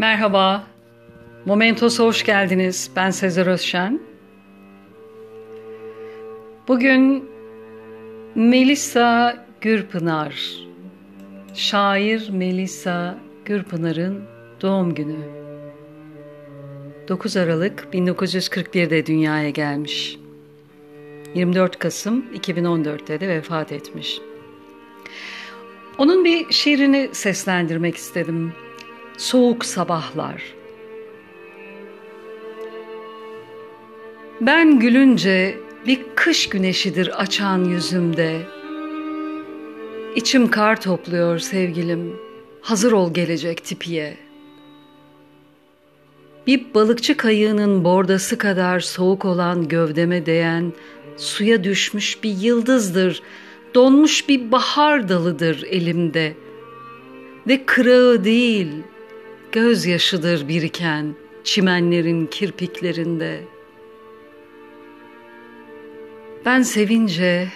Merhaba, 0.00 0.66
Momentos'a 1.44 2.04
hoş 2.04 2.24
geldiniz. 2.24 2.90
Ben 2.96 3.10
Sezer 3.10 3.46
Özşen. 3.46 4.00
Bugün 6.68 7.24
Melisa 8.34 9.46
Gürpınar, 9.60 10.34
şair 11.54 12.30
Melisa 12.30 13.18
Gürpınar'ın 13.44 14.24
doğum 14.62 14.94
günü. 14.94 15.18
9 17.08 17.36
Aralık 17.36 17.86
1941'de 17.92 19.06
dünyaya 19.06 19.50
gelmiş. 19.50 20.18
24 21.34 21.78
Kasım 21.78 22.24
2014'te 22.34 23.20
de 23.20 23.28
vefat 23.28 23.72
etmiş. 23.72 24.20
Onun 25.98 26.24
bir 26.24 26.52
şiirini 26.52 27.08
seslendirmek 27.12 27.96
istedim. 27.96 28.52
Soğuk 29.20 29.64
Sabahlar. 29.64 30.42
Ben 34.40 34.78
gülünce 34.78 35.58
bir 35.86 36.00
kış 36.14 36.48
güneşidir 36.48 37.20
açan 37.20 37.64
yüzümde. 37.64 38.40
İçim 40.16 40.50
kar 40.50 40.80
topluyor 40.80 41.38
sevgilim, 41.38 42.16
hazır 42.60 42.92
ol 42.92 43.14
gelecek 43.14 43.64
tipiye. 43.64 44.16
Bir 46.46 46.74
balıkçı 46.74 47.16
kayığının 47.16 47.84
bordası 47.84 48.38
kadar 48.38 48.80
soğuk 48.80 49.24
olan 49.24 49.68
gövdeme 49.68 50.26
değen 50.26 50.72
suya 51.16 51.64
düşmüş 51.64 52.22
bir 52.22 52.30
yıldızdır, 52.30 53.22
donmuş 53.74 54.28
bir 54.28 54.52
bahar 54.52 55.08
dalıdır 55.08 55.62
elimde. 55.62 56.34
Ve 57.48 57.66
kırığı 57.66 58.24
değil, 58.24 58.68
gözyaşıdır 59.52 60.48
biriken 60.48 61.14
çimenlerin 61.44 62.26
kirpiklerinde. 62.26 63.40
Ben 66.44 66.62
sevince 66.62 67.48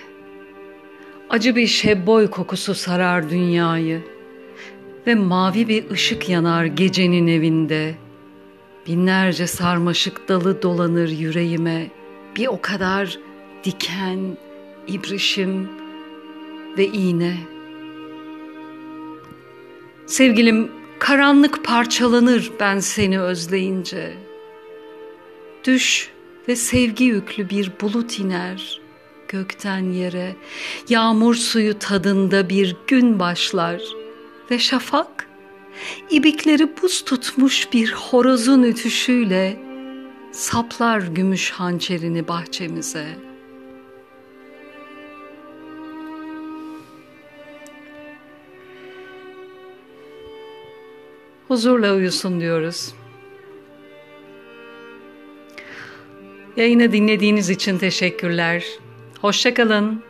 acı 1.30 1.56
bir 1.56 1.66
şebboy 1.66 2.30
kokusu 2.30 2.74
sarar 2.74 3.30
dünyayı 3.30 4.00
ve 5.06 5.14
mavi 5.14 5.68
bir 5.68 5.90
ışık 5.90 6.28
yanar 6.28 6.64
gecenin 6.64 7.26
evinde. 7.26 7.94
Binlerce 8.86 9.46
sarmaşık 9.46 10.28
dalı 10.28 10.62
dolanır 10.62 11.08
yüreğime 11.08 11.90
bir 12.36 12.46
o 12.46 12.60
kadar 12.60 13.18
diken, 13.64 14.36
ibrişim 14.88 15.68
ve 16.78 16.86
iğne. 16.86 17.36
Sevgilim 20.06 20.70
karanlık 20.98 21.64
parçalanır 21.64 22.52
ben 22.60 22.78
seni 22.78 23.20
özleyince. 23.20 24.14
Düş 25.64 26.10
ve 26.48 26.56
sevgi 26.56 27.04
yüklü 27.04 27.50
bir 27.50 27.72
bulut 27.80 28.18
iner 28.18 28.80
gökten 29.28 29.92
yere. 29.92 30.36
Yağmur 30.88 31.34
suyu 31.34 31.78
tadında 31.78 32.48
bir 32.48 32.76
gün 32.86 33.18
başlar 33.18 33.82
ve 34.50 34.58
şafak 34.58 35.28
ibikleri 36.10 36.68
buz 36.82 37.04
tutmuş 37.04 37.72
bir 37.72 37.92
horozun 37.92 38.62
ütüşüyle 38.62 39.62
saplar 40.32 41.00
gümüş 41.00 41.50
hançerini 41.50 42.28
bahçemize. 42.28 43.23
Huzurla 51.48 51.94
uyusun 51.94 52.40
diyoruz. 52.40 52.94
Yayını 56.56 56.92
dinlediğiniz 56.92 57.50
için 57.50 57.78
teşekkürler. 57.78 58.64
Hoşçakalın. 59.20 60.02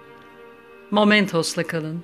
Momentos'la 0.90 1.62
kalın. 1.62 2.02